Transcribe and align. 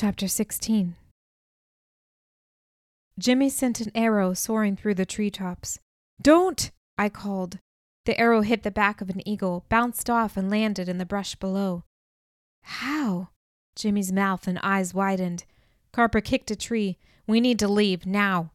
Chapter 0.00 0.28
16 0.28 0.94
Jimmy 3.18 3.48
sent 3.48 3.80
an 3.80 3.90
arrow 3.96 4.32
soaring 4.32 4.76
through 4.76 4.94
the 4.94 5.04
treetops. 5.04 5.80
Don't! 6.22 6.70
I 6.96 7.08
called. 7.08 7.58
The 8.04 8.16
arrow 8.16 8.42
hit 8.42 8.62
the 8.62 8.70
back 8.70 9.00
of 9.00 9.10
an 9.10 9.28
eagle, 9.28 9.64
bounced 9.68 10.08
off, 10.08 10.36
and 10.36 10.48
landed 10.48 10.88
in 10.88 10.98
the 10.98 11.04
brush 11.04 11.34
below. 11.34 11.82
How? 12.62 13.30
Jimmy's 13.74 14.12
mouth 14.12 14.46
and 14.46 14.60
eyes 14.62 14.94
widened. 14.94 15.44
Carper 15.90 16.20
kicked 16.20 16.52
a 16.52 16.54
tree. 16.54 16.96
We 17.26 17.40
need 17.40 17.58
to 17.58 17.66
leave 17.66 18.06
now. 18.06 18.52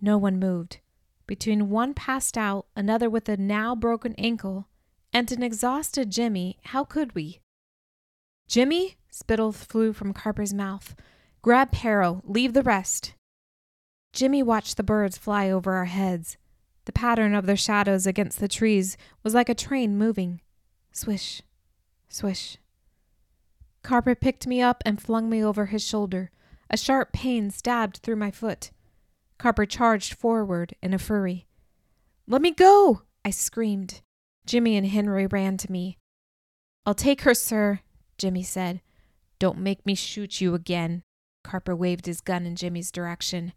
No 0.00 0.16
one 0.16 0.38
moved. 0.38 0.78
Between 1.26 1.68
one 1.68 1.92
passed 1.92 2.38
out, 2.38 2.64
another 2.74 3.10
with 3.10 3.28
a 3.28 3.36
now 3.36 3.74
broken 3.74 4.14
ankle, 4.16 4.68
and 5.12 5.30
an 5.32 5.42
exhausted 5.42 6.10
Jimmy, 6.10 6.56
how 6.64 6.82
could 6.82 7.14
we? 7.14 7.40
Jimmy? 8.48 8.96
Spittle 9.14 9.52
flew 9.52 9.92
from 9.92 10.14
Carper's 10.14 10.54
mouth. 10.54 10.96
Grab 11.42 11.70
Pero, 11.70 12.22
leave 12.24 12.54
the 12.54 12.62
rest. 12.62 13.12
Jimmy 14.14 14.42
watched 14.42 14.78
the 14.78 14.82
birds 14.82 15.18
fly 15.18 15.50
over 15.50 15.74
our 15.74 15.84
heads. 15.84 16.38
The 16.86 16.92
pattern 16.92 17.34
of 17.34 17.44
their 17.44 17.56
shadows 17.56 18.06
against 18.06 18.40
the 18.40 18.48
trees 18.48 18.96
was 19.22 19.34
like 19.34 19.50
a 19.50 19.54
train 19.54 19.98
moving. 19.98 20.40
Swish, 20.92 21.42
swish. 22.08 22.56
Carper 23.82 24.14
picked 24.14 24.46
me 24.46 24.62
up 24.62 24.82
and 24.86 25.00
flung 25.00 25.28
me 25.28 25.44
over 25.44 25.66
his 25.66 25.86
shoulder. 25.86 26.30
A 26.70 26.78
sharp 26.78 27.12
pain 27.12 27.50
stabbed 27.50 27.98
through 27.98 28.16
my 28.16 28.30
foot. 28.30 28.70
Carper 29.36 29.66
charged 29.66 30.14
forward 30.14 30.74
in 30.82 30.94
a 30.94 30.98
fury. 30.98 31.46
Let 32.26 32.40
me 32.40 32.50
go! 32.50 33.02
I 33.26 33.30
screamed. 33.30 34.00
Jimmy 34.46 34.74
and 34.74 34.86
Henry 34.86 35.26
ran 35.26 35.58
to 35.58 35.70
me. 35.70 35.98
I'll 36.86 36.94
take 36.94 37.22
her, 37.22 37.34
sir, 37.34 37.80
Jimmy 38.16 38.42
said. 38.42 38.80
Don't 39.42 39.58
make 39.58 39.84
me 39.84 39.96
shoot 39.96 40.40
you 40.40 40.54
again. 40.54 41.02
Carper 41.42 41.74
waved 41.74 42.06
his 42.06 42.20
gun 42.20 42.46
in 42.46 42.54
Jimmy's 42.54 42.92
direction. 42.92 43.54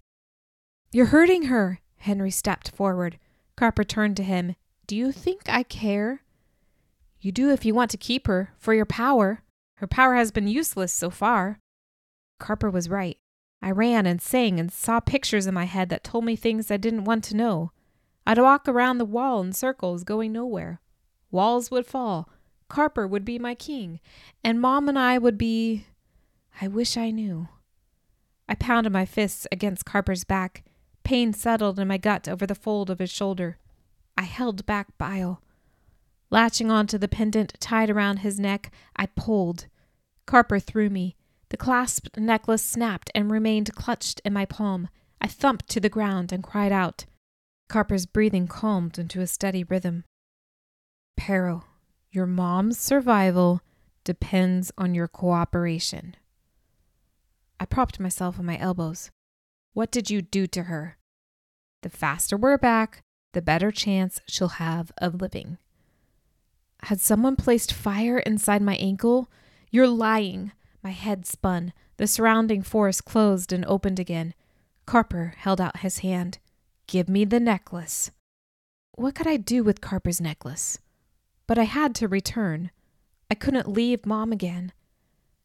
You're 0.92 1.14
hurting 1.14 1.44
her. 1.44 1.80
Henry 1.98 2.32
stepped 2.32 2.72
forward. 2.72 3.20
Carper 3.56 3.84
turned 3.84 4.18
to 4.18 4.24
him. 4.24 4.56
Do 4.88 4.96
you 4.96 5.12
think 5.12 5.44
I 5.48 5.62
care? 5.62 6.24
You 7.22 7.32
do 7.32 7.52
if 7.52 7.66
you 7.66 7.76
want 7.76 7.92
to 7.92 7.98
keep 7.98 8.26
her, 8.26 8.52
for 8.58 8.74
your 8.74 8.88
power. 8.88 9.44
Her 9.76 9.86
power 9.86 10.16
has 10.16 10.32
been 10.32 10.48
useless 10.48 10.92
so 10.92 11.12
far. 11.12 11.60
Carper 12.40 12.72
was 12.72 12.90
right. 12.90 13.20
I 13.62 13.70
ran 13.70 14.08
and 14.08 14.20
sang 14.20 14.60
and 14.60 14.72
saw 14.72 15.00
pictures 15.00 15.46
in 15.46 15.54
my 15.54 15.66
head 15.66 15.90
that 15.90 16.04
told 16.04 16.26
me 16.26 16.36
things 16.36 16.72
I 16.72 16.78
didn't 16.78 17.04
want 17.04 17.24
to 17.26 17.38
know. 17.38 17.70
I'd 18.26 18.40
walk 18.40 18.68
around 18.68 18.98
the 18.98 19.06
wall 19.06 19.40
in 19.40 19.54
circles, 19.54 20.04
going 20.04 20.34
nowhere. 20.34 20.82
Walls 21.30 21.70
would 21.70 21.86
fall. 21.86 22.28
Carper 22.70 23.08
would 23.08 23.26
be 23.26 23.40
my 23.40 23.56
king, 23.56 24.00
and 24.44 24.60
Mom 24.60 24.90
and 24.90 24.98
I 24.98 25.18
would 25.18 25.38
be. 25.38 25.86
I 26.62 26.68
wish 26.68 26.98
I 26.98 27.12
knew. 27.12 27.48
I 28.48 28.56
pounded 28.56 28.94
my 28.94 29.06
fists 29.06 29.48
against 29.52 29.86
Carper's 29.86 30.24
back. 30.24 30.64
Pain 31.04 31.34
settled 31.34 31.80
in 31.80 31.88
my 31.88 31.98
gut 31.98 32.28
over 32.28 32.48
the 32.48 32.56
fold 32.56 32.90
of 32.90 33.00
his 33.00 33.12
shoulder. 33.12 33.58
I 34.18 34.24
held 34.24 34.66
back 34.66 34.98
bile. 34.98 35.42
Latching 36.30 36.72
onto 36.72 36.98
the 36.98 37.08
pendant 37.08 37.56
tied 37.60 37.90
around 37.90 38.18
his 38.18 38.40
neck, 38.40 38.72
I 38.96 39.06
pulled. 39.08 39.68
Carper 40.26 40.60
threw 40.60 40.90
me. 40.90 41.16
The 41.50 41.58
clasped 41.58 42.18
necklace 42.18 42.64
snapped 42.64 43.12
and 43.14 43.32
remained 43.32 43.76
clutched 43.76 44.20
in 44.26 44.34
my 44.34 44.46
palm. 44.46 44.90
I 45.22 45.28
thumped 45.28 45.70
to 45.70 45.80
the 45.80 45.90
ground 45.90 46.32
and 46.32 46.44
cried 46.44 46.72
out. 46.72 47.06
Carper's 47.70 48.06
breathing 48.06 48.48
calmed 48.48 48.98
into 48.98 49.22
a 49.22 49.28
steady 49.28 49.64
rhythm. 49.64 50.04
Pero, 51.16 51.64
your 52.16 52.26
mom's 52.26 52.80
survival 52.80 53.62
depends 54.06 54.72
on 54.78 54.96
your 54.96 55.08
cooperation. 55.08 56.16
I 57.60 57.66
propped 57.66 58.00
myself 58.00 58.40
on 58.40 58.46
my 58.46 58.58
elbows. 58.58 59.12
What 59.74 59.92
did 59.92 60.10
you 60.10 60.22
do 60.22 60.48
to 60.48 60.64
her? 60.64 60.98
The 61.82 61.90
faster 61.90 62.38
we're 62.38 62.58
back, 62.58 63.04
the 63.34 63.42
better 63.42 63.72
chance 63.72 64.22
she'll 64.28 64.60
have 64.60 64.92
of 64.98 65.22
living. 65.22 65.58
Had 66.84 67.02
someone 67.02 67.36
placed 67.36 67.74
fire 67.74 68.20
inside 68.20 68.62
my 68.62 68.76
ankle? 68.76 69.30
You're 69.70 69.88
lying. 69.88 70.52
My 70.84 70.92
head 70.92 71.26
spun. 71.26 71.74
The 71.98 72.08
surrounding 72.08 72.62
forest 72.62 73.06
closed 73.06 73.52
and 73.52 73.66
opened 73.66 74.00
again. 74.00 74.34
Carper 74.86 75.34
held 75.38 75.60
out 75.60 75.80
his 75.80 76.00
hand. 76.00 76.38
Give 76.88 77.10
me 77.10 77.26
the 77.26 77.40
necklace. 77.40 78.12
What 78.94 79.16
could 79.16 79.28
I 79.28 79.38
do 79.38 79.64
with 79.64 79.82
Carper's 79.82 80.22
necklace? 80.22 80.80
But 81.48 81.58
I 81.58 81.64
had 81.64 81.94
to 81.96 82.08
return. 82.08 82.72
I 83.30 83.36
couldn't 83.36 83.68
leave 83.68 84.06
Mom 84.06 84.32
again. 84.32 84.74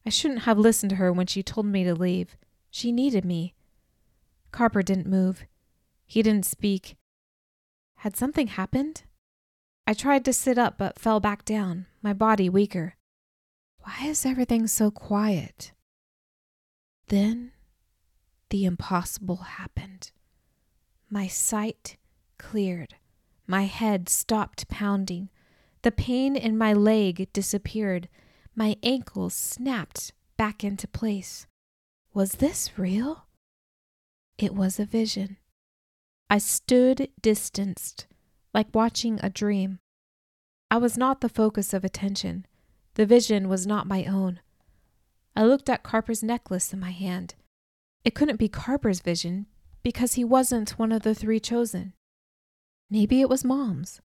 I 0.07 0.11
shouldn't 0.11 0.43
have 0.43 0.59
listened 0.59 0.91
to 0.91 0.97
her 0.97 1.13
when 1.13 1.27
she 1.27 1.43
told 1.43 1.67
me 1.67 1.85
to 1.85 1.95
leave. 1.95 2.37
She 2.71 2.93
needed 2.93 3.25
me. 3.25 3.55
Carper 4.53 4.83
didn't 4.83 5.07
move. 5.07 5.45
He 6.07 6.23
didn't 6.23 6.47
speak. 6.47 6.97
Had 7.97 8.17
something 8.17 8.49
happened? 8.49 9.03
I 9.87 9.93
tried 9.93 10.25
to 10.25 10.33
sit 10.33 10.57
up 10.57 10.79
but 10.79 10.99
fell 10.99 11.21
back 11.21 11.45
down, 11.45 11.87
my 12.03 12.13
body 12.13 12.49
weaker. 12.49 12.97
Why 13.81 14.07
is 14.07 14.25
everything 14.25 14.67
so 14.67 14.91
quiet? 14.91 15.73
Then 17.09 17.53
the 18.51 18.65
impossible 18.65 19.37
happened. 19.37 20.13
My 21.09 21.27
sight 21.27 21.97
cleared. 22.39 22.95
My 23.47 23.65
head 23.65 24.09
stopped 24.09 24.69
pounding. 24.69 25.29
The 25.83 25.91
pain 25.91 26.37
in 26.37 26.59
my 26.59 26.73
leg 26.73 27.33
disappeared. 27.33 28.09
My 28.55 28.77
ankle 28.83 29.31
snapped 29.31 30.13
back 30.37 30.63
into 30.63 30.87
place. 30.87 31.47
Was 32.13 32.33
this 32.33 32.79
real? 32.79 33.27
It 34.37 34.55
was 34.55 34.79
a 34.79 34.85
vision. 34.85 35.39
I 36.29 36.39
stood 36.39 37.09
distanced, 37.23 38.07
like 38.53 38.75
watching 38.75 39.19
a 39.23 39.31
dream. 39.31 39.79
I 40.71 40.77
was 40.77 40.99
not 40.99 41.21
the 41.21 41.29
focus 41.29 41.73
of 41.73 41.85
attention. 41.85 42.47
The 42.95 43.07
vision 43.07 43.49
was 43.49 43.67
not 43.67 43.87
my 43.87 44.05
own. 44.05 44.41
I 45.35 45.45
looked 45.45 45.71
at 45.71 45.83
Carper's 45.83 46.23
necklace 46.23 46.73
in 46.73 46.81
my 46.81 46.91
hand. 46.91 47.35
It 48.05 48.15
couldn't 48.15 48.39
be 48.39 48.49
Carper's 48.49 49.01
vision 49.01 49.47
because 49.83 50.15
he 50.15 50.25
wasn't 50.25 50.79
one 50.79 50.93
of 50.93 51.03
the 51.03 51.15
three 51.15 51.41
chosen. 51.41 51.95
Maybe 52.91 53.21
it 53.21 53.29
was 53.29 53.45
Mom's. 53.45 54.01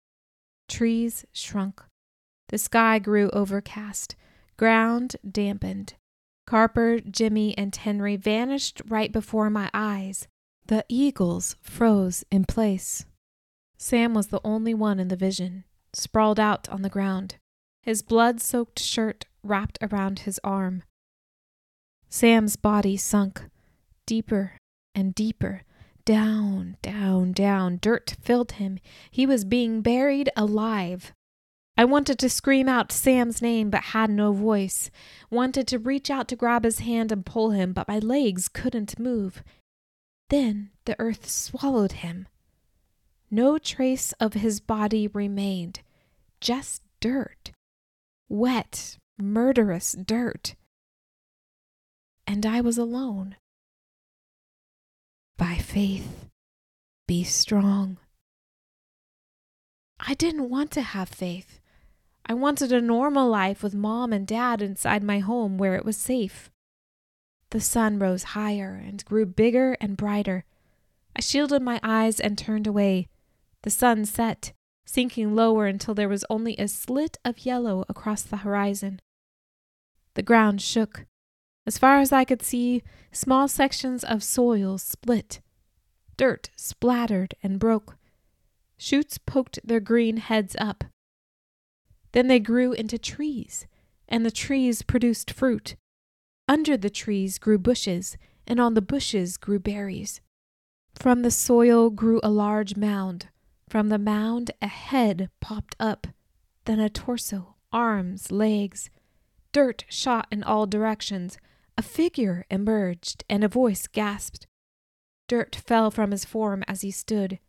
Trees 0.67 1.25
shrunk. 1.31 1.81
The 2.49 2.57
sky 2.57 2.99
grew 2.99 3.29
overcast. 3.31 4.15
Ground 4.57 5.15
dampened. 5.29 5.95
Carper, 6.47 6.99
Jimmy, 6.99 7.57
and 7.57 7.75
Henry 7.75 8.15
vanished 8.15 8.81
right 8.87 9.11
before 9.11 9.49
my 9.49 9.69
eyes. 9.73 10.27
The 10.67 10.85
eagles 10.87 11.55
froze 11.61 12.23
in 12.31 12.45
place. 12.45 13.05
Sam 13.77 14.13
was 14.13 14.27
the 14.27 14.41
only 14.43 14.73
one 14.73 14.99
in 14.99 15.09
the 15.09 15.15
vision, 15.15 15.63
sprawled 15.93 16.39
out 16.39 16.69
on 16.69 16.81
the 16.81 16.89
ground 16.89 17.35
his 17.85 18.01
blood 18.01 18.41
soaked 18.41 18.79
shirt 18.79 19.25
wrapped 19.43 19.77
around 19.79 20.19
his 20.19 20.39
arm. 20.43 20.81
Sam's 22.09 22.55
body 22.55 22.97
sunk 22.97 23.43
deeper 24.07 24.57
and 24.95 25.13
deeper. 25.13 25.61
Down, 26.05 26.77
down, 26.81 27.31
down. 27.31 27.79
Dirt 27.81 28.15
filled 28.21 28.53
him. 28.53 28.79
He 29.09 29.25
was 29.25 29.43
being 29.43 29.81
buried 29.81 30.29
alive. 30.35 31.13
I 31.77 31.83
wanted 31.85 32.19
to 32.19 32.29
scream 32.29 32.69
out 32.69 32.91
Sam's 32.91 33.41
name 33.41 33.69
but 33.69 33.85
had 33.85 34.09
no 34.09 34.31
voice. 34.31 34.89
Wanted 35.29 35.67
to 35.67 35.79
reach 35.79 36.09
out 36.09 36.27
to 36.29 36.35
grab 36.35 36.63
his 36.63 36.79
hand 36.79 37.11
and 37.11 37.25
pull 37.25 37.51
him, 37.51 37.73
but 37.73 37.87
my 37.87 37.99
legs 37.99 38.47
couldn't 38.47 38.99
move. 38.99 39.43
Then 40.29 40.71
the 40.85 40.95
earth 40.99 41.29
swallowed 41.29 41.93
him. 41.93 42.27
No 43.29 43.57
trace 43.57 44.13
of 44.13 44.33
his 44.33 44.59
body 44.59 45.07
remained, 45.07 45.81
just 46.39 46.81
dirt 47.01 47.51
wet, 48.29 48.97
murderous 49.17 49.93
dirt. 49.93 50.55
And 52.27 52.45
I 52.45 52.61
was 52.61 52.77
alone. 52.77 53.35
By 55.37 55.55
faith, 55.55 56.27
be 57.07 57.23
strong. 57.25 57.97
I 59.99 60.13
didn't 60.13 60.49
want 60.49 60.71
to 60.71 60.81
have 60.81 61.09
faith. 61.09 61.59
I 62.25 62.33
wanted 62.33 62.71
a 62.71 62.81
normal 62.81 63.29
life 63.29 63.61
with 63.61 63.75
mom 63.75 64.13
and 64.13 64.25
dad 64.25 64.61
inside 64.61 65.03
my 65.03 65.19
home 65.19 65.57
where 65.57 65.75
it 65.75 65.83
was 65.83 65.97
safe. 65.97 66.49
The 67.49 67.59
sun 67.59 67.99
rose 67.99 68.23
higher 68.23 68.81
and 68.85 69.03
grew 69.05 69.25
bigger 69.25 69.77
and 69.81 69.97
brighter. 69.97 70.45
I 71.15 71.21
shielded 71.21 71.61
my 71.61 71.79
eyes 71.83 72.19
and 72.19 72.37
turned 72.37 72.65
away. 72.65 73.07
The 73.63 73.69
sun 73.69 74.05
set, 74.05 74.53
sinking 74.85 75.35
lower 75.35 75.67
until 75.67 75.93
there 75.93 76.09
was 76.09 76.25
only 76.29 76.55
a 76.57 76.67
slit 76.67 77.17
of 77.25 77.45
yellow 77.45 77.83
across 77.89 78.21
the 78.21 78.37
horizon. 78.37 79.01
The 80.13 80.23
ground 80.23 80.61
shook. 80.61 81.05
As 81.67 81.77
far 81.77 81.99
as 81.99 82.11
I 82.11 82.25
could 82.25 82.43
see, 82.43 82.83
small 83.11 83.47
sections 83.47 84.03
of 84.03 84.23
soil 84.23 84.77
split. 84.77 85.41
Dirt 86.17 86.49
splattered 86.55 87.35
and 87.41 87.59
broke. 87.59 87.97
Shoots 88.77 89.17
poked 89.17 89.59
their 89.63 89.79
green 89.79 90.17
heads 90.17 90.55
up. 90.59 90.83
Then 92.11 92.27
they 92.27 92.39
grew 92.39 92.71
into 92.71 92.97
trees, 92.97 93.67
and 94.07 94.25
the 94.25 94.31
trees 94.31 94.81
produced 94.81 95.31
fruit. 95.31 95.75
Under 96.47 96.77
the 96.77 96.89
trees 96.89 97.39
grew 97.39 97.57
bushes, 97.57 98.17
and 98.45 98.59
on 98.59 98.75
the 98.75 98.81
bushes 98.81 99.37
grew 99.37 99.59
berries. 99.59 100.21
From 100.93 101.23
the 101.23 101.31
soil 101.31 101.89
grew 101.89 102.19
a 102.23 102.29
large 102.29 102.77
mound. 102.77 103.29
From 103.67 103.89
the 103.89 103.97
mound, 103.97 104.51
a 104.61 104.67
head 104.67 105.29
popped 105.41 105.75
up, 105.79 106.07
then 106.65 106.79
a 106.79 106.89
torso, 106.89 107.55
arms, 107.73 108.31
legs. 108.31 108.89
Dirt 109.51 109.85
shot 109.89 110.27
in 110.31 110.43
all 110.43 110.67
directions. 110.67 111.37
A 111.77 111.81
figure 111.81 112.45
emerged, 112.49 113.23
and 113.29 113.43
a 113.43 113.49
voice 113.49 113.87
gasped. 113.87 114.47
Dirt 115.27 115.55
fell 115.55 115.91
from 115.91 116.11
his 116.11 116.23
form 116.23 116.63
as 116.67 116.81
he 116.81 116.91
stood. 116.91 117.39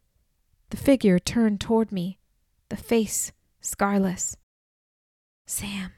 The 0.70 0.76
figure 0.76 1.19
turned 1.19 1.61
toward 1.61 1.93
me, 1.93 2.19
the 2.69 2.76
face 2.76 3.32
scarless. 3.61 4.37
Sam. 5.46 5.93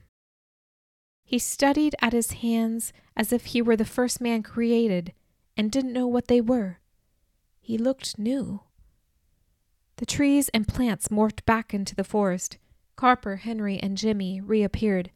He 1.25 1.39
studied 1.39 1.95
at 2.01 2.13
his 2.13 2.33
hands 2.33 2.93
as 3.17 3.33
if 3.33 3.47
he 3.47 3.63
were 3.63 3.77
the 3.77 3.85
first 3.85 4.21
man 4.21 4.43
created 4.43 5.13
and 5.57 5.71
didn't 5.71 5.93
know 5.93 6.07
what 6.07 6.29
they 6.29 6.41
were. 6.41 6.81
He 7.61 7.79
looked 7.79 8.19
new. 8.19 8.61
The 9.97 10.07
trees 10.07 10.49
and 10.51 10.69
plants 10.69 11.09
morphed 11.09 11.45
back 11.45 11.75
into 11.75 11.95
the 11.95 12.05
forest. 12.05 12.59
Carper, 12.97 13.37
Henry, 13.37 13.79
and 13.79 13.97
Jimmy 13.97 14.41
reappeared. 14.41 15.11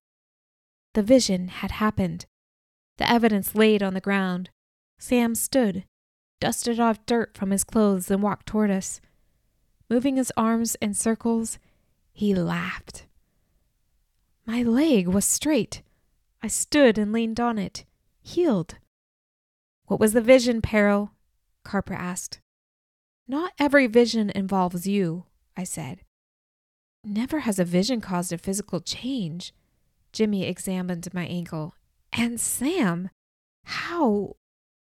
The 0.94 1.02
vision 1.02 1.48
had 1.48 1.72
happened. 1.72 2.26
The 3.02 3.10
evidence 3.10 3.56
laid 3.56 3.82
on 3.82 3.94
the 3.94 4.00
ground. 4.00 4.50
Sam 4.96 5.34
stood, 5.34 5.86
dusted 6.40 6.78
off 6.78 7.04
dirt 7.04 7.36
from 7.36 7.50
his 7.50 7.64
clothes, 7.64 8.08
and 8.12 8.22
walked 8.22 8.46
toward 8.46 8.70
us. 8.70 9.00
Moving 9.90 10.14
his 10.14 10.30
arms 10.36 10.76
in 10.76 10.94
circles, 10.94 11.58
he 12.12 12.32
laughed. 12.32 13.06
My 14.46 14.62
leg 14.62 15.08
was 15.08 15.24
straight. 15.24 15.82
I 16.44 16.46
stood 16.46 16.96
and 16.96 17.12
leaned 17.12 17.40
on 17.40 17.58
it, 17.58 17.84
healed. 18.22 18.76
What 19.86 19.98
was 19.98 20.12
the 20.12 20.20
vision, 20.20 20.62
Pero? 20.62 21.10
Carper 21.64 21.94
asked. 21.94 22.38
Not 23.26 23.52
every 23.58 23.88
vision 23.88 24.30
involves 24.32 24.86
you, 24.86 25.24
I 25.56 25.64
said. 25.64 26.02
Never 27.02 27.40
has 27.40 27.58
a 27.58 27.64
vision 27.64 28.00
caused 28.00 28.32
a 28.32 28.38
physical 28.38 28.78
change. 28.78 29.52
Jimmy 30.12 30.44
examined 30.44 31.12
my 31.12 31.26
ankle. 31.26 31.74
And 32.12 32.40
Sam? 32.40 33.10
How? 33.64 34.36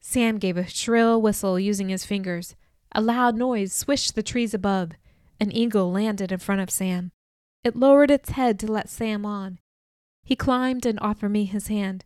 Sam 0.01 0.39
gave 0.39 0.57
a 0.57 0.67
shrill 0.67 1.23
whistle 1.23 1.59
using 1.59 1.89
his 1.89 2.05
fingers. 2.05 2.57
A 2.93 3.01
loud 3.01 3.37
noise 3.37 3.73
swished 3.73 4.15
the 4.15 4.23
trees 4.23 4.53
above. 4.53 4.93
An 5.41 5.53
eagle 5.53 5.91
landed 5.93 6.33
in 6.33 6.39
front 6.39 6.61
of 6.61 6.71
Sam. 6.71 7.13
It 7.65 7.77
lowered 7.77 8.11
its 8.11 8.31
head 8.31 8.59
to 8.61 8.71
let 8.71 8.89
Sam 8.89 9.25
on. 9.25 9.59
He 10.25 10.37
climbed 10.37 10.85
and 10.85 10.99
offered 11.01 11.31
me 11.31 11.45
his 11.45 11.69
hand. 11.69 12.05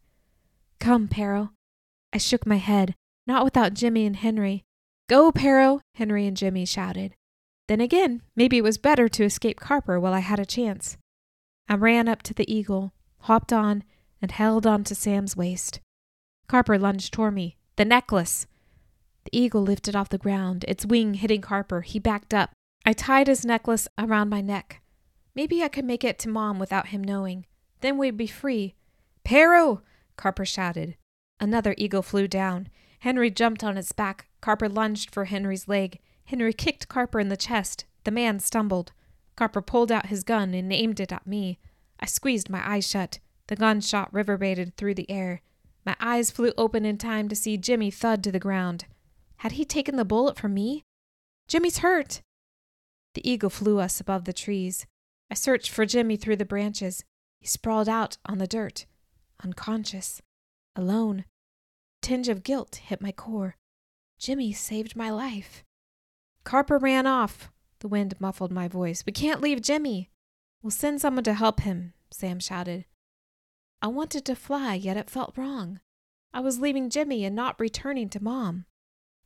Come, 0.79 1.09
Pero. 1.09 1.51
I 2.13 2.19
shook 2.19 2.47
my 2.47 2.57
head, 2.57 2.95
not 3.27 3.45
without 3.45 3.75
Jimmy 3.75 4.07
and 4.07 4.17
Henry. 4.17 4.65
Go, 5.09 5.33
Pero! 5.33 5.81
Henry 5.95 6.27
and 6.27 6.37
Jimmy 6.37 6.65
shouted. 6.65 7.15
Then 7.69 7.81
again, 7.81 8.23
maybe 8.35 8.59
it 8.59 8.65
was 8.65 8.79
better 8.79 9.09
to 9.09 9.25
escape 9.25 9.61
Carper 9.61 9.99
while 9.99 10.15
I 10.15 10.21
had 10.21 10.39
a 10.39 10.47
chance. 10.47 10.97
I 11.69 11.75
ran 11.75 12.09
up 12.09 12.23
to 12.23 12.35
the 12.35 12.51
eagle, 12.53 12.93
hopped 13.21 13.53
on, 13.53 13.83
and 14.21 14.31
held 14.31 14.67
on 14.67 14.85
to 14.85 14.95
Sam's 14.95 15.37
waist. 15.37 15.81
Carper 16.49 16.79
lunged 16.79 17.13
toward 17.13 17.35
me. 17.35 17.57
The 17.77 17.85
necklace! 17.85 18.47
The 19.25 19.39
eagle 19.39 19.63
lifted 19.63 19.97
off 19.97 20.09
the 20.09 20.19
ground, 20.19 20.65
its 20.69 20.87
wing 20.87 21.15
hitting 21.15 21.41
Carper. 21.41 21.81
He 21.81 21.99
backed 21.99 22.33
up. 22.33 22.53
I 22.85 22.93
tied 22.93 23.27
his 23.27 23.45
necklace 23.45 23.89
around 23.99 24.29
my 24.29 24.41
neck. 24.41 24.81
Maybe 25.35 25.63
I 25.63 25.69
could 25.69 25.85
make 25.85 26.05
it 26.05 26.19
to 26.21 26.29
Mom 26.29 26.59
without 26.59 26.89
him 26.89 27.03
knowing. 27.03 27.47
Then 27.81 27.99
we'd 27.99 28.17
be 28.17 28.29
free. 28.29 28.75
Pero! 29.25 29.83
Carper 30.17 30.47
shouted. 30.47 30.97
Another 31.41 31.75
eagle 31.77 32.03
flew 32.03 32.29
down. 32.29 32.69
Henry 33.01 33.31
jumped 33.31 33.63
on 33.63 33.77
its 33.77 33.93
back. 33.93 34.29
Carper 34.41 34.69
lunged 34.69 35.13
for 35.13 35.27
Henry's 35.27 35.69
leg. 35.69 35.99
Henry 36.27 36.53
kicked 36.53 36.89
Carper 36.89 37.21
in 37.21 37.29
the 37.29 37.37
chest. 37.37 37.85
The 38.05 38.11
man 38.11 38.39
stumbled. 38.41 38.93
Carper 39.35 39.61
pulled 39.61 39.93
out 39.93 40.07
his 40.07 40.23
gun 40.23 40.55
and 40.55 40.73
aimed 40.73 41.01
it 41.01 41.13
at 41.13 41.27
me. 41.27 41.59
I 42.01 42.07
squeezed 42.07 42.49
my 42.49 42.63
eyes 42.67 42.89
shut. 42.89 43.19
The 43.49 43.57
gunshot 43.57 44.13
reverberated 44.13 44.77
through 44.77 44.95
the 44.95 45.11
air. 45.11 45.43
My 45.85 45.97
eyes 46.01 46.31
flew 46.31 46.53
open 46.59 46.85
in 46.85 46.99
time 46.99 47.29
to 47.29 47.37
see 47.37 47.57
Jimmy 47.57 47.91
thud 47.91 48.25
to 48.25 48.33
the 48.33 48.41
ground. 48.41 48.87
Had 49.39 49.53
he 49.53 49.65
taken 49.65 49.97
the 49.97 50.05
bullet 50.05 50.37
from 50.37 50.55
me? 50.55 50.83
Jimmy's 51.47 51.79
hurt! 51.79 52.23
The 53.15 53.29
eagle 53.29 53.51
flew 53.51 53.79
us 53.79 54.01
above 54.01 54.25
the 54.25 54.33
trees. 54.33 54.87
I 55.31 55.35
searched 55.35 55.71
for 55.71 55.87
Jimmy 55.87 56.17
through 56.17 56.37
the 56.37 56.45
branches. 56.45 57.05
He 57.41 57.47
sprawled 57.47 57.89
out 57.89 58.19
on 58.27 58.39
the 58.39 58.47
dirt, 58.47 58.87
unconscious, 59.43 60.21
alone. 60.75 61.21
A 61.21 62.07
tinge 62.07 62.29
of 62.29 62.43
guilt 62.43 62.77
hit 62.77 63.01
my 63.01 63.13
core. 63.13 63.57
Jimmy 64.19 64.53
saved 64.53 64.97
my 64.97 65.11
life. 65.11 65.63
Carper 66.45 66.79
ran 66.79 67.07
off. 67.07 67.51
The 67.81 67.89
wind 67.89 68.15
muffled 68.19 68.51
my 68.51 68.67
voice. 68.69 69.05
We 69.07 69.13
can't 69.13 69.41
leave 69.41 69.61
Jimmy. 69.61 70.11
We'll 70.63 70.71
send 70.71 71.01
someone 71.01 71.25
to 71.25 71.35
help 71.35 71.61
him, 71.61 71.93
Sam 72.11 72.41
shouted. 72.41 72.87
I 73.83 73.89
wanted 73.89 74.25
to 74.25 74.35
fly, 74.35 74.75
yet 74.75 74.97
it 74.97 75.11
felt 75.11 75.37
wrong. 75.37 75.81
I 76.33 76.41
was 76.41 76.59
leaving 76.59 76.91
Jimmy 76.91 77.25
and 77.25 77.35
not 77.35 77.61
returning 77.61 78.09
to 78.11 78.23
Mom. 78.23 78.67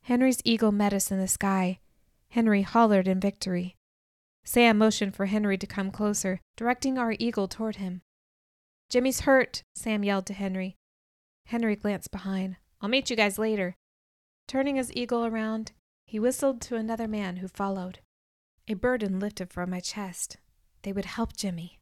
Henry's 0.03 0.41
eagle 0.45 0.73
met 0.73 0.93
us 0.93 1.11
in 1.11 1.19
the 1.19 1.29
sky. 1.29 1.81
Henry 2.31 2.63
hollered 2.63 3.09
in 3.09 3.21
victory. 3.21 3.77
Sam 4.45 4.79
motioned 4.79 5.15
for 5.15 5.27
Henry 5.27 5.59
to 5.59 5.67
come 5.67 5.91
closer, 5.91 6.41
directing 6.57 6.99
our 6.99 7.15
eagle 7.19 7.49
toward 7.49 7.77
him. 7.77 8.03
Jimmy's 8.89 9.21
hurt, 9.21 9.63
Sam 9.75 10.05
yelled 10.05 10.27
to 10.27 10.35
Henry. 10.35 10.77
Henry 11.47 11.77
glanced 11.77 12.11
behind. 12.11 12.57
I'll 12.81 12.89
meet 12.89 13.11
you 13.11 13.17
guys 13.17 13.39
later. 13.39 13.75
Turning 14.47 14.77
his 14.77 14.93
eagle 14.95 15.27
around, 15.27 15.73
he 16.07 16.19
whistled 16.19 16.61
to 16.63 16.77
another 16.77 17.09
man 17.09 17.37
who 17.37 17.49
followed. 17.49 17.99
A 18.69 18.75
burden 18.75 19.19
lifted 19.19 19.53
from 19.53 19.71
my 19.71 19.81
chest. 19.81 20.37
They 20.83 20.93
would 20.93 21.07
help 21.07 21.37
Jimmy. 21.37 21.80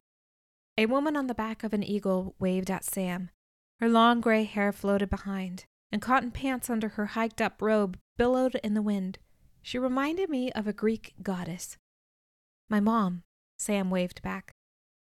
A 0.79 0.85
woman 0.85 1.17
on 1.17 1.27
the 1.27 1.35
back 1.35 1.65
of 1.65 1.73
an 1.73 1.83
eagle 1.83 2.35
waved 2.39 2.71
at 2.71 2.85
Sam. 2.85 3.31
Her 3.81 3.89
long 3.89 4.21
gray 4.21 4.45
hair 4.45 4.71
floated 4.71 5.09
behind, 5.09 5.65
and 5.91 6.01
cotton 6.01 6.31
pants 6.31 6.69
under 6.69 6.87
her 6.87 7.07
hiked 7.07 7.41
up 7.41 7.61
robe 7.61 7.99
billowed 8.17 8.55
in 8.63 8.75
the 8.75 8.81
wind. 8.81 9.19
She 9.61 9.77
reminded 9.77 10.29
me 10.29 10.53
of 10.53 10.67
a 10.67 10.71
Greek 10.71 11.15
goddess. 11.21 11.75
My 12.69 12.79
mom, 12.79 13.23
Sam 13.57 13.89
waved 13.89 14.21
back. 14.21 14.53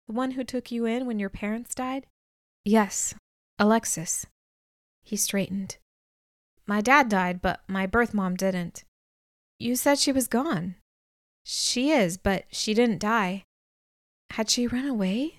The 0.07 0.13
one 0.13 0.31
who 0.31 0.44
took 0.44 0.71
you 0.71 0.85
in 0.85 1.06
when 1.06 1.19
your 1.19 1.29
parents 1.29 1.75
died? 1.75 2.07
Yes, 2.65 3.13
Alexis. 3.59 4.25
He 5.04 5.16
straightened. 5.16 5.78
My 6.66 6.81
dad 6.81 7.07
died, 7.07 7.40
but 7.40 7.61
my 7.68 7.85
birth 7.85 8.16
mom 8.16 8.35
didn't. 8.35 8.83
You 9.59 9.75
said 9.75 9.99
she 9.99 10.11
was 10.11 10.28
gone. 10.28 10.73
She 11.44 11.92
is, 11.92 12.18
but 12.18 12.45
she 12.51 12.73
didn't 12.73 12.97
die. 12.97 13.44
Had 14.31 14.49
she 14.49 14.66
run 14.66 14.87
away? 14.87 15.37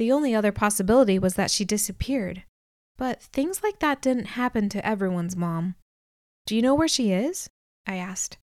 The 0.00 0.12
only 0.12 0.34
other 0.34 0.50
possibility 0.50 1.18
was 1.18 1.34
that 1.34 1.50
she 1.50 1.66
disappeared. 1.66 2.44
But 2.96 3.20
things 3.20 3.62
like 3.62 3.80
that 3.80 4.00
didn't 4.00 4.28
happen 4.28 4.70
to 4.70 4.86
everyone's 4.86 5.36
mom. 5.36 5.74
Do 6.46 6.56
you 6.56 6.62
know 6.62 6.74
where 6.74 6.88
she 6.88 7.12
is? 7.12 7.50
I 7.86 7.96
asked. 7.96 8.38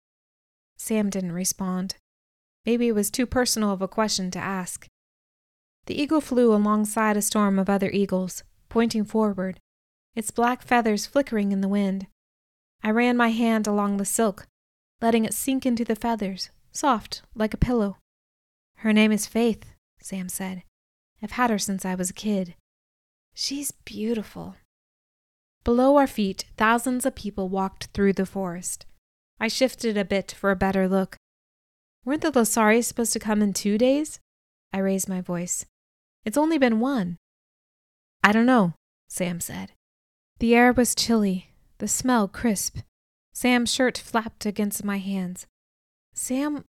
Sam 0.76 1.08
didn't 1.08 1.32
respond. 1.32 1.96
Maybe 2.66 2.88
it 2.88 2.94
was 2.94 3.10
too 3.10 3.25
personal 3.25 3.72
of 3.72 3.80
a 3.80 3.88
question 3.88 4.30
to 4.32 4.38
ask. 4.38 4.86
The 5.86 5.98
eagle 5.98 6.20
flew 6.20 6.54
alongside 6.54 7.16
a 7.16 7.22
storm 7.22 7.58
of 7.58 7.70
other 7.70 7.90
eagles, 7.90 8.42
pointing 8.68 9.06
forward, 9.06 9.58
its 10.14 10.30
black 10.30 10.60
feathers 10.60 11.06
flickering 11.06 11.52
in 11.52 11.62
the 11.62 11.68
wind. 11.68 12.06
I 12.82 12.90
ran 12.90 13.16
my 13.16 13.30
hand 13.30 13.66
along 13.66 13.96
the 13.96 14.04
silk, 14.04 14.46
letting 15.00 15.25
it 15.25 15.32
sink 15.32 15.64
into 15.64 15.86
the 15.86 15.96
feathers, 15.96 16.50
soft 16.70 17.22
like 17.34 17.54
a 17.54 17.56
pillow. 17.56 17.96
Her 18.80 18.92
name 18.92 19.10
is 19.10 19.25
Faith, 19.25 19.64
Sam 20.02 20.28
said. 20.28 20.62
I've 21.26 21.33
had 21.33 21.50
her 21.50 21.59
since 21.59 21.85
I 21.85 21.97
was 21.97 22.11
a 22.11 22.14
kid. 22.14 22.54
She's 23.35 23.73
beautiful. 23.73 24.54
Below 25.64 25.97
our 25.97 26.06
feet, 26.06 26.45
thousands 26.56 27.04
of 27.04 27.16
people 27.16 27.49
walked 27.49 27.87
through 27.87 28.12
the 28.12 28.25
forest. 28.25 28.87
I 29.40 29.49
shifted 29.49 29.97
a 29.97 30.04
bit 30.04 30.30
for 30.30 30.52
a 30.52 30.62
better 30.64 30.87
look. 30.87 31.16
Weren't 32.04 32.23
the 32.23 32.30
Losari 32.30 32.80
supposed 32.80 33.12
to 33.14 33.18
come 33.18 33.42
in 33.42 33.52
two 33.52 33.76
days? 33.76 34.21
I 34.73 34.78
raised 34.78 35.09
my 35.09 35.21
voice. 35.21 35.66
It's 36.25 36.38
only 36.38 36.59
been 36.59 36.78
one. 36.78 37.16
I 38.23 38.30
don't 38.30 38.47
know, 38.47 38.75
Sam 39.09 39.40
said. 39.40 39.73
The 40.38 40.54
air 40.54 40.73
was 40.73 40.95
chilly, 40.95 41.50
the 41.78 41.88
smell 41.88 42.28
crisp. 42.28 42.78
Sam's 43.35 43.75
shirt 43.75 43.99
flapped 43.99 44.47
against 44.47 44.85
my 44.85 44.99
hands. 44.99 45.49
Sam, 46.14 46.64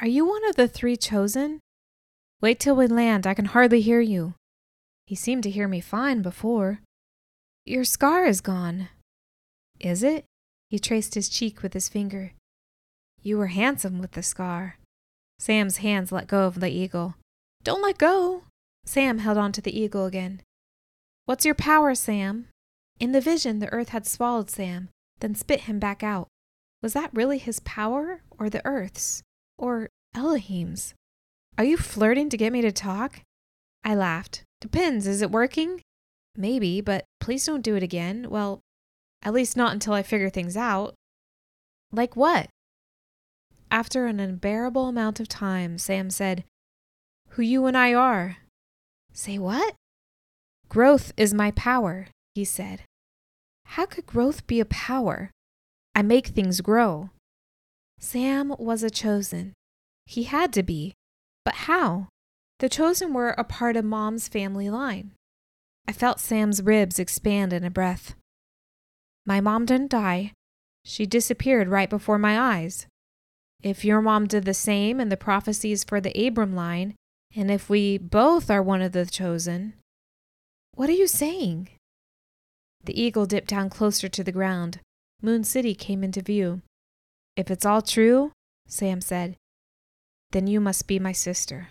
are 0.00 0.08
you 0.08 0.26
one 0.26 0.44
of 0.48 0.56
the 0.56 0.66
three 0.66 0.96
chosen? 0.96 1.60
Wait 2.40 2.58
till 2.58 2.74
we 2.74 2.86
land, 2.86 3.26
I 3.26 3.34
can 3.34 3.46
hardly 3.46 3.80
hear 3.80 4.00
you. 4.00 4.34
He 5.06 5.14
seemed 5.14 5.42
to 5.42 5.50
hear 5.50 5.68
me 5.68 5.80
fine 5.80 6.22
before. 6.22 6.80
Your 7.66 7.84
scar 7.84 8.24
is 8.24 8.40
gone. 8.40 8.88
Is 9.78 10.02
it? 10.02 10.24
He 10.70 10.78
traced 10.78 11.14
his 11.14 11.28
cheek 11.28 11.62
with 11.62 11.74
his 11.74 11.88
finger. 11.88 12.32
You 13.22 13.36
were 13.36 13.48
handsome 13.48 13.98
with 13.98 14.12
the 14.12 14.22
scar. 14.22 14.78
Sam's 15.38 15.78
hands 15.78 16.12
let 16.12 16.28
go 16.28 16.46
of 16.46 16.60
the 16.60 16.70
eagle. 16.70 17.16
Don't 17.62 17.82
let 17.82 17.98
go. 17.98 18.44
Sam 18.86 19.18
held 19.18 19.36
on 19.36 19.52
to 19.52 19.60
the 19.60 19.78
eagle 19.78 20.06
again. 20.06 20.40
What's 21.26 21.44
your 21.44 21.54
power, 21.54 21.94
Sam? 21.94 22.46
In 22.98 23.12
the 23.12 23.20
vision, 23.20 23.58
the 23.58 23.72
earth 23.72 23.90
had 23.90 24.06
swallowed 24.06 24.50
Sam, 24.50 24.88
then 25.20 25.34
spit 25.34 25.62
him 25.62 25.78
back 25.78 26.02
out. 26.02 26.28
Was 26.82 26.94
that 26.94 27.12
really 27.12 27.38
his 27.38 27.60
power, 27.60 28.22
or 28.38 28.48
the 28.48 28.64
earth's, 28.64 29.22
or 29.58 29.88
Elohim's? 30.14 30.94
Are 31.60 31.64
you 31.64 31.76
flirting 31.76 32.30
to 32.30 32.38
get 32.38 32.54
me 32.54 32.62
to 32.62 32.72
talk? 32.72 33.20
I 33.84 33.94
laughed. 33.94 34.44
Depends, 34.62 35.06
is 35.06 35.20
it 35.20 35.30
working? 35.30 35.82
Maybe, 36.34 36.80
but 36.80 37.04
please 37.20 37.44
don't 37.44 37.60
do 37.60 37.76
it 37.76 37.82
again. 37.82 38.28
Well, 38.30 38.60
at 39.22 39.34
least 39.34 39.58
not 39.58 39.74
until 39.74 39.92
I 39.92 40.02
figure 40.02 40.30
things 40.30 40.56
out. 40.56 40.94
Like 41.92 42.16
what? 42.16 42.48
After 43.70 44.06
an 44.06 44.20
unbearable 44.20 44.88
amount 44.88 45.20
of 45.20 45.28
time, 45.28 45.76
Sam 45.76 46.08
said, 46.08 46.44
Who 47.32 47.42
you 47.42 47.66
and 47.66 47.76
I 47.76 47.92
are. 47.92 48.38
Say 49.12 49.36
what? 49.36 49.74
Growth 50.70 51.12
is 51.18 51.34
my 51.34 51.50
power, 51.50 52.08
he 52.34 52.46
said. 52.46 52.84
How 53.66 53.84
could 53.84 54.06
growth 54.06 54.46
be 54.46 54.60
a 54.60 54.64
power? 54.64 55.30
I 55.94 56.00
make 56.00 56.28
things 56.28 56.62
grow. 56.62 57.10
Sam 57.98 58.54
was 58.58 58.82
a 58.82 58.88
chosen. 58.88 59.52
He 60.06 60.22
had 60.22 60.54
to 60.54 60.62
be. 60.62 60.94
But 61.44 61.54
how? 61.66 62.08
The 62.58 62.68
chosen 62.68 63.14
were 63.14 63.30
a 63.30 63.44
part 63.44 63.76
of 63.76 63.84
Mom's 63.84 64.28
family 64.28 64.68
line. 64.68 65.12
I 65.88 65.92
felt 65.92 66.20
Sam's 66.20 66.62
ribs 66.62 66.98
expand 66.98 67.52
in 67.52 67.64
a 67.64 67.70
breath. 67.70 68.14
My 69.26 69.40
mom 69.40 69.66
didn't 69.66 69.90
die. 69.90 70.32
She 70.84 71.06
disappeared 71.06 71.68
right 71.68 71.90
before 71.90 72.18
my 72.18 72.38
eyes. 72.38 72.86
If 73.62 73.84
your 73.84 74.00
mom 74.00 74.26
did 74.26 74.44
the 74.44 74.54
same 74.54 75.00
and 75.00 75.10
the 75.10 75.16
prophecies 75.16 75.84
for 75.84 76.00
the 76.00 76.26
Abram 76.26 76.54
line, 76.54 76.94
and 77.36 77.50
if 77.50 77.68
we 77.68 77.98
both 77.98 78.50
are 78.50 78.62
one 78.62 78.82
of 78.82 78.92
the 78.92 79.06
chosen, 79.06 79.74
what 80.74 80.88
are 80.88 80.94
you 80.94 81.06
saying? 81.06 81.68
The 82.82 83.00
eagle 83.00 83.26
dipped 83.26 83.48
down 83.48 83.68
closer 83.68 84.08
to 84.08 84.24
the 84.24 84.32
ground. 84.32 84.80
Moon 85.22 85.44
City 85.44 85.74
came 85.74 86.02
into 86.02 86.22
view. 86.22 86.62
If 87.36 87.50
it's 87.50 87.66
all 87.66 87.82
true, 87.82 88.32
Sam 88.66 89.00
said, 89.00 89.36
then 90.30 90.46
you 90.46 90.60
must 90.60 90.86
be 90.86 90.98
my 90.98 91.12
sister. 91.12 91.70